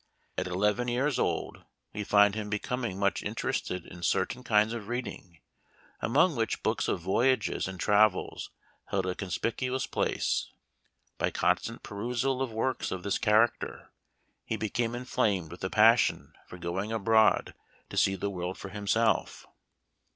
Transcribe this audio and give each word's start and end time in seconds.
At 0.35 0.47
eleven 0.47 0.87
years 0.87 1.19
old 1.19 1.63
we 1.93 2.03
find 2.03 2.33
him 2.33 2.49
becoming 2.49 2.97
much 2.97 3.21
interested 3.21 3.85
in 3.85 4.01
certain 4.01 4.41
kinds 4.43 4.73
of 4.73 4.87
reading, 4.87 5.41
among 5.99 6.35
which 6.35 6.63
books 6.63 6.87
of 6.87 7.01
voyages 7.01 7.67
and 7.67 7.79
travels 7.79 8.49
held 8.85 9.05
a 9.05 9.13
conspicuous 9.13 9.85
place. 9.85 10.49
By 11.19 11.29
con 11.29 11.57
stant 11.57 11.83
perusal 11.83 12.41
of 12.41 12.51
works 12.51 12.89
of 12.89 13.03
this 13.03 13.19
character 13.19 13.91
he 14.43 14.55
be 14.55 14.69
came 14.71 14.95
inflamed 14.95 15.51
with 15.51 15.63
a 15.63 15.69
passion 15.69 16.33
for 16.47 16.57
going 16.57 16.91
abroad 16.91 17.53
to 17.91 17.95
see 17.95 18.15
the 18.15 18.31
world 18.31 18.57
for 18.57 18.69
himself. 18.69 19.45